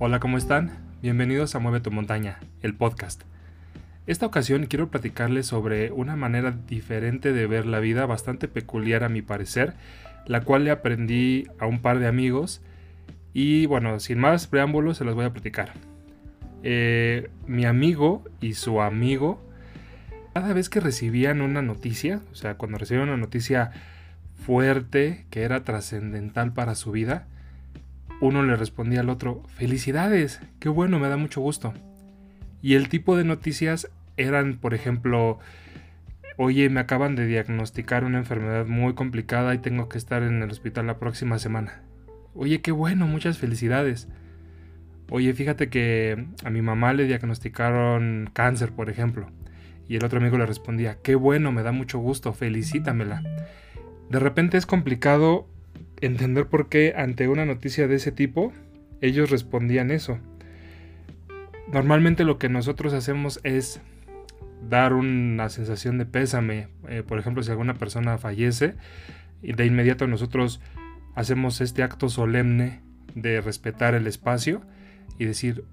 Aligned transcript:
Hola, 0.00 0.20
¿cómo 0.20 0.38
están? 0.38 0.70
Bienvenidos 1.02 1.56
a 1.56 1.58
Mueve 1.58 1.80
tu 1.80 1.90
montaña, 1.90 2.38
el 2.62 2.72
podcast. 2.72 3.22
Esta 4.06 4.26
ocasión 4.26 4.66
quiero 4.66 4.92
platicarles 4.92 5.46
sobre 5.46 5.90
una 5.90 6.14
manera 6.14 6.52
diferente 6.68 7.32
de 7.32 7.48
ver 7.48 7.66
la 7.66 7.80
vida, 7.80 8.06
bastante 8.06 8.46
peculiar 8.46 9.02
a 9.02 9.08
mi 9.08 9.22
parecer, 9.22 9.74
la 10.24 10.42
cual 10.42 10.62
le 10.62 10.70
aprendí 10.70 11.48
a 11.58 11.66
un 11.66 11.82
par 11.82 11.98
de 11.98 12.06
amigos 12.06 12.62
y 13.34 13.66
bueno, 13.66 13.98
sin 13.98 14.20
más 14.20 14.46
preámbulos 14.46 14.98
se 14.98 15.04
los 15.04 15.16
voy 15.16 15.24
a 15.24 15.32
platicar. 15.32 15.72
Eh, 16.62 17.28
mi 17.48 17.64
amigo 17.64 18.22
y 18.40 18.54
su 18.54 18.80
amigo, 18.80 19.44
cada 20.32 20.52
vez 20.52 20.68
que 20.68 20.78
recibían 20.78 21.40
una 21.40 21.60
noticia, 21.60 22.20
o 22.30 22.36
sea, 22.36 22.54
cuando 22.54 22.78
recibían 22.78 23.08
una 23.08 23.16
noticia 23.16 23.72
fuerte 24.46 25.26
que 25.30 25.42
era 25.42 25.64
trascendental 25.64 26.52
para 26.52 26.76
su 26.76 26.92
vida, 26.92 27.26
uno 28.20 28.42
le 28.42 28.56
respondía 28.56 29.00
al 29.00 29.10
otro, 29.10 29.42
felicidades, 29.48 30.40
qué 30.58 30.68
bueno, 30.68 30.98
me 30.98 31.08
da 31.08 31.16
mucho 31.16 31.40
gusto. 31.40 31.72
Y 32.60 32.74
el 32.74 32.88
tipo 32.88 33.16
de 33.16 33.24
noticias 33.24 33.90
eran, 34.16 34.58
por 34.58 34.74
ejemplo, 34.74 35.38
oye, 36.36 36.68
me 36.70 36.80
acaban 36.80 37.14
de 37.14 37.26
diagnosticar 37.26 38.04
una 38.04 38.18
enfermedad 38.18 38.66
muy 38.66 38.94
complicada 38.94 39.54
y 39.54 39.58
tengo 39.58 39.88
que 39.88 39.98
estar 39.98 40.22
en 40.22 40.42
el 40.42 40.50
hospital 40.50 40.86
la 40.86 40.98
próxima 40.98 41.38
semana. 41.38 41.82
Oye, 42.34 42.60
qué 42.60 42.72
bueno, 42.72 43.06
muchas 43.06 43.38
felicidades. 43.38 44.08
Oye, 45.10 45.32
fíjate 45.32 45.68
que 45.68 46.26
a 46.44 46.50
mi 46.50 46.60
mamá 46.60 46.92
le 46.92 47.06
diagnosticaron 47.06 48.30
cáncer, 48.32 48.72
por 48.72 48.90
ejemplo. 48.90 49.30
Y 49.88 49.96
el 49.96 50.04
otro 50.04 50.18
amigo 50.18 50.36
le 50.36 50.46
respondía, 50.46 50.98
qué 51.02 51.14
bueno, 51.14 51.50
me 51.50 51.62
da 51.62 51.72
mucho 51.72 51.98
gusto, 51.98 52.32
felicítamela. 52.32 53.22
De 54.10 54.18
repente 54.18 54.58
es 54.58 54.66
complicado 54.66 55.48
entender 56.00 56.46
por 56.46 56.68
qué 56.68 56.94
ante 56.96 57.28
una 57.28 57.44
noticia 57.44 57.88
de 57.88 57.96
ese 57.96 58.12
tipo 58.12 58.52
ellos 59.00 59.30
respondían 59.30 59.90
eso. 59.90 60.18
Normalmente 61.72 62.24
lo 62.24 62.38
que 62.38 62.48
nosotros 62.48 62.92
hacemos 62.92 63.40
es 63.44 63.80
dar 64.68 64.92
una 64.92 65.48
sensación 65.48 65.98
de 65.98 66.06
pésame. 66.06 66.68
Eh, 66.88 67.02
por 67.06 67.18
ejemplo, 67.18 67.42
si 67.42 67.50
alguna 67.50 67.74
persona 67.74 68.18
fallece, 68.18 68.74
de 69.42 69.66
inmediato 69.66 70.06
nosotros 70.06 70.60
hacemos 71.14 71.60
este 71.60 71.82
acto 71.82 72.08
solemne 72.08 72.80
de 73.14 73.40
respetar 73.40 73.94
el 73.94 74.06
espacio 74.06 74.62
y 75.18 75.24
decir, 75.24 75.64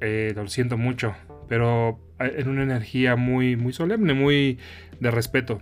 eh, 0.00 0.32
lo 0.34 0.46
siento 0.48 0.76
mucho, 0.76 1.14
pero 1.48 2.00
eh, 2.18 2.34
en 2.38 2.48
una 2.48 2.62
energía 2.62 3.16
muy, 3.16 3.56
muy 3.56 3.72
solemne, 3.72 4.14
muy 4.14 4.58
de 5.00 5.10
respeto. 5.10 5.60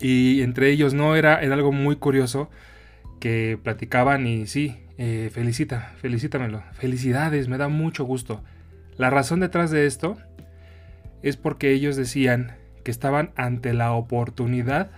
Y 0.00 0.42
entre 0.42 0.70
ellos 0.70 0.92
no 0.92 1.16
era, 1.16 1.42
era 1.42 1.54
algo 1.54 1.72
muy 1.72 1.96
curioso 1.96 2.50
que 3.18 3.58
platicaban 3.62 4.26
y 4.26 4.46
sí, 4.46 4.76
eh, 4.96 5.30
felicita, 5.32 5.92
felicítamelo, 6.00 6.62
felicidades, 6.72 7.48
me 7.48 7.58
da 7.58 7.68
mucho 7.68 8.04
gusto. 8.04 8.42
La 8.96 9.10
razón 9.10 9.40
detrás 9.40 9.70
de 9.70 9.86
esto 9.86 10.16
es 11.22 11.36
porque 11.36 11.72
ellos 11.72 11.96
decían 11.96 12.56
que 12.84 12.90
estaban 12.90 13.30
ante 13.36 13.74
la 13.74 13.92
oportunidad 13.92 14.90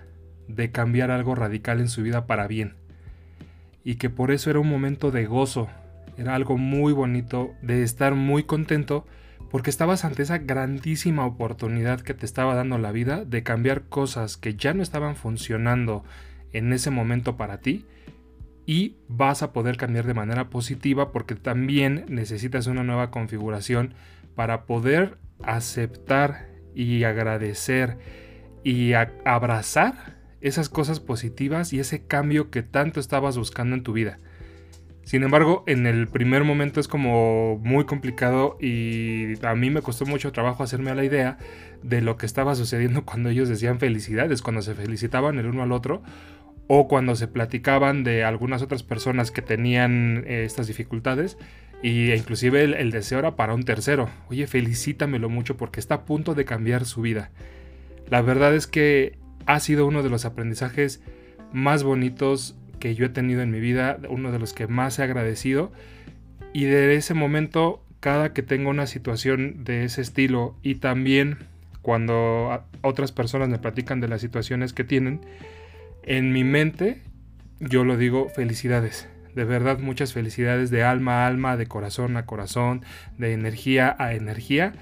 de 0.48 0.70
cambiar 0.70 1.10
algo 1.10 1.34
radical 1.34 1.80
en 1.80 1.88
su 1.88 2.02
vida 2.02 2.26
para 2.26 2.46
bien 2.46 2.74
y 3.84 3.96
que 3.96 4.10
por 4.10 4.30
eso 4.30 4.50
era 4.50 4.58
un 4.58 4.68
momento 4.68 5.10
de 5.10 5.26
gozo, 5.26 5.68
era 6.16 6.34
algo 6.34 6.58
muy 6.58 6.92
bonito, 6.92 7.54
de 7.62 7.82
estar 7.82 8.14
muy 8.14 8.44
contento 8.44 9.06
porque 9.50 9.70
estabas 9.70 10.04
ante 10.04 10.22
esa 10.22 10.38
grandísima 10.38 11.26
oportunidad 11.26 12.00
que 12.00 12.14
te 12.14 12.26
estaba 12.26 12.54
dando 12.54 12.78
la 12.78 12.92
vida 12.92 13.24
de 13.24 13.42
cambiar 13.42 13.82
cosas 13.82 14.36
que 14.36 14.54
ya 14.54 14.74
no 14.74 14.82
estaban 14.82 15.16
funcionando 15.16 16.04
en 16.52 16.72
ese 16.72 16.90
momento 16.90 17.36
para 17.36 17.58
ti 17.58 17.86
y 18.66 18.96
vas 19.08 19.42
a 19.42 19.52
poder 19.52 19.76
cambiar 19.76 20.06
de 20.06 20.14
manera 20.14 20.50
positiva 20.50 21.12
porque 21.12 21.34
también 21.34 22.04
necesitas 22.08 22.66
una 22.66 22.84
nueva 22.84 23.10
configuración 23.10 23.94
para 24.34 24.66
poder 24.66 25.18
aceptar 25.42 26.48
y 26.74 27.04
agradecer 27.04 27.98
y 28.62 28.92
abrazar 29.24 30.18
esas 30.40 30.68
cosas 30.68 31.00
positivas 31.00 31.72
y 31.72 31.80
ese 31.80 32.06
cambio 32.06 32.50
que 32.50 32.62
tanto 32.62 33.00
estabas 33.00 33.36
buscando 33.36 33.74
en 33.76 33.82
tu 33.82 33.92
vida. 33.92 34.18
Sin 35.10 35.24
embargo, 35.24 35.64
en 35.66 35.86
el 35.86 36.06
primer 36.08 36.44
momento 36.44 36.78
es 36.78 36.86
como 36.86 37.58
muy 37.58 37.84
complicado 37.84 38.56
y 38.60 39.44
a 39.44 39.54
mí 39.54 39.70
me 39.70 39.82
costó 39.82 40.06
mucho 40.06 40.30
trabajo 40.30 40.62
hacerme 40.62 40.90
a 40.90 40.94
la 40.94 41.04
idea 41.04 41.36
de 41.82 42.00
lo 42.00 42.16
que 42.16 42.26
estaba 42.26 42.54
sucediendo 42.54 43.04
cuando 43.06 43.30
ellos 43.30 43.48
decían 43.48 43.80
felicidades, 43.80 44.40
cuando 44.40 44.62
se 44.62 44.74
felicitaban 44.74 45.38
el 45.38 45.46
uno 45.46 45.62
al 45.62 45.72
otro 45.72 46.02
o 46.72 46.86
cuando 46.86 47.16
se 47.16 47.26
platicaban 47.26 48.04
de 48.04 48.22
algunas 48.22 48.62
otras 48.62 48.84
personas 48.84 49.32
que 49.32 49.42
tenían 49.42 50.22
eh, 50.24 50.44
estas 50.44 50.68
dificultades 50.68 51.36
y 51.82 52.12
inclusive 52.12 52.62
el, 52.62 52.92
deseo 52.92 53.18
era 53.18 53.34
para 53.34 53.54
un 53.54 53.64
tercero. 53.64 54.08
Oye, 54.28 54.46
felicítamelo 54.46 55.28
mucho 55.28 55.56
porque 55.56 55.80
está 55.80 55.96
a 55.96 56.04
punto 56.04 56.36
de 56.36 56.44
cambiar 56.44 56.84
su 56.84 57.00
vida. 57.00 57.32
La 58.08 58.22
verdad 58.22 58.54
es 58.54 58.68
que 58.68 59.18
ha 59.46 59.58
sido 59.58 59.84
uno 59.84 60.04
de 60.04 60.10
los 60.10 60.24
aprendizajes 60.24 61.02
más 61.52 61.82
bonitos 61.82 62.56
que 62.78 62.94
yo 62.94 63.04
he 63.04 63.08
tenido 63.08 63.42
en 63.42 63.50
mi 63.50 63.58
vida, 63.58 63.98
uno 64.08 64.30
de 64.30 64.38
los 64.38 64.52
que 64.52 64.68
más 64.68 64.96
he 65.00 65.02
agradecido. 65.02 65.72
Y 66.52 66.66
de 66.66 66.94
ese 66.94 67.14
momento, 67.14 67.84
cada 67.98 68.32
que 68.32 68.44
tengo 68.44 68.70
una 68.70 68.86
situación 68.86 69.64
de 69.64 69.82
ese 69.82 70.02
estilo 70.02 70.54
y 70.62 70.76
también 70.76 71.38
cuando 71.82 72.62
otras 72.82 73.10
personas 73.10 73.48
me 73.48 73.58
platican 73.58 74.00
de 74.00 74.06
las 74.06 74.20
situaciones 74.20 74.72
que 74.72 74.84
tienen, 74.84 75.20
en 76.02 76.32
mi 76.32 76.44
mente 76.44 77.02
yo 77.60 77.84
lo 77.84 77.96
digo 77.96 78.28
felicidades. 78.28 79.08
De 79.34 79.44
verdad 79.44 79.78
muchas 79.78 80.12
felicidades 80.12 80.70
de 80.70 80.82
alma 80.82 81.24
a 81.24 81.26
alma, 81.26 81.56
de 81.56 81.66
corazón 81.66 82.16
a 82.16 82.26
corazón, 82.26 82.82
de 83.16 83.32
energía 83.32 83.94
a 83.98 84.14
energía, 84.14 84.72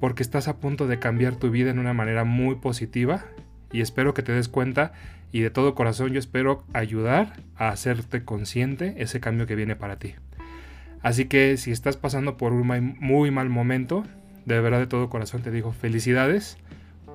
porque 0.00 0.22
estás 0.22 0.48
a 0.48 0.56
punto 0.56 0.86
de 0.86 0.98
cambiar 0.98 1.36
tu 1.36 1.50
vida 1.50 1.70
en 1.70 1.78
una 1.78 1.92
manera 1.92 2.24
muy 2.24 2.56
positiva 2.56 3.24
y 3.72 3.80
espero 3.80 4.14
que 4.14 4.22
te 4.22 4.32
des 4.32 4.48
cuenta 4.48 4.92
y 5.32 5.40
de 5.40 5.50
todo 5.50 5.74
corazón 5.74 6.12
yo 6.12 6.18
espero 6.18 6.64
ayudar 6.72 7.34
a 7.56 7.68
hacerte 7.68 8.24
consciente 8.24 8.94
ese 8.98 9.20
cambio 9.20 9.46
que 9.46 9.56
viene 9.56 9.76
para 9.76 9.98
ti. 9.98 10.14
Así 11.02 11.26
que 11.26 11.56
si 11.56 11.70
estás 11.70 11.96
pasando 11.96 12.36
por 12.36 12.52
un 12.52 12.96
muy 13.00 13.30
mal 13.30 13.50
momento, 13.50 14.04
de 14.46 14.60
verdad 14.60 14.78
de 14.78 14.86
todo 14.86 15.10
corazón 15.10 15.42
te 15.42 15.50
digo 15.50 15.72
felicidades 15.72 16.56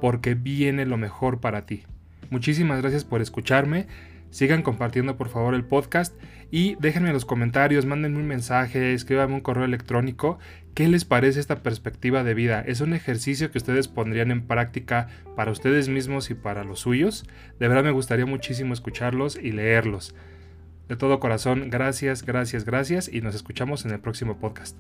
porque 0.02 0.36
viene 0.36 0.86
lo 0.86 0.98
mejor 0.98 1.40
para 1.40 1.66
ti. 1.66 1.84
Muchísimas 2.30 2.82
gracias 2.82 3.06
por 3.06 3.22
escucharme. 3.22 3.88
Sigan 4.30 4.62
compartiendo 4.62 5.18
por 5.18 5.30
favor 5.30 5.56
el 5.56 5.66
podcast 5.66 6.16
y 6.52 6.76
déjenme 6.76 7.10
en 7.10 7.16
los 7.16 7.26
comentarios, 7.26 7.86
mándenme 7.86 8.20
un 8.20 8.28
mensaje, 8.28 8.94
escríbanme 8.94 9.36
un 9.36 9.42
correo 9.42 9.66
electrónico. 9.66 10.38
¿Qué 10.76 10.88
les 10.88 11.04
parece 11.04 11.40
esta 11.40 11.64
perspectiva 11.64 12.24
de 12.24 12.36
vida? 12.36 12.62
¿Es 12.62 12.80
un 12.82 12.94
ejercicio 12.94 13.52
que 13.52 13.58
ustedes 13.58 13.88
pondrían 13.88 14.30
en 14.30 14.46
práctica 14.46 15.08
para 15.36 15.52
ustedes 15.52 15.90
mismos 15.90 16.30
y 16.30 16.36
para 16.36 16.64
los 16.64 16.80
suyos? 16.80 17.26
De 17.60 17.68
verdad 17.68 17.84
me 17.84 17.92
gustaría 17.92 18.28
muchísimo 18.28 18.74
escucharlos 18.74 19.36
y 19.36 19.52
leerlos. 19.52 20.14
De 20.88 20.96
todo 20.96 21.20
corazón, 21.20 21.70
gracias, 21.70 22.24
gracias, 22.24 22.66
gracias 22.66 23.10
y 23.12 23.22
nos 23.22 23.36
escuchamos 23.36 23.86
en 23.86 23.92
el 23.92 24.00
próximo 24.00 24.38
podcast. 24.38 24.78